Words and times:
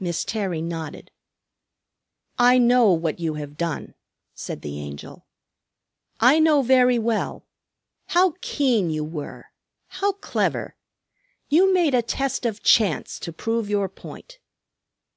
Miss 0.00 0.24
Terry 0.24 0.60
nodded. 0.60 1.12
"I 2.40 2.58
know 2.58 2.90
what 2.90 3.20
you 3.20 3.34
have 3.34 3.56
done," 3.56 3.94
said 4.34 4.62
the 4.62 4.80
Angel. 4.80 5.28
"I 6.18 6.40
know 6.40 6.60
very 6.62 6.98
well. 6.98 7.46
How 8.06 8.34
keen 8.40 8.90
you 8.90 9.04
were! 9.04 9.52
How 9.86 10.14
clever! 10.14 10.74
You 11.48 11.72
made 11.72 11.94
a 11.94 12.02
test 12.02 12.44
of 12.44 12.64
Chance, 12.64 13.20
to 13.20 13.32
prove 13.32 13.70
your 13.70 13.88
point." 13.88 14.40